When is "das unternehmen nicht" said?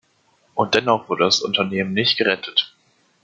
1.25-2.17